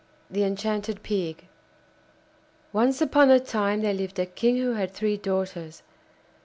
THE 0.31 0.41
ENCHANTED 0.41 1.03
PIG 1.03 1.45
Once 2.73 3.01
upon 3.03 3.29
a 3.29 3.39
time 3.39 3.81
there 3.81 3.93
lived 3.93 4.17
a 4.17 4.25
King 4.25 4.57
who 4.57 4.73
had 4.73 4.93
three 4.95 5.15
daughters. 5.15 5.83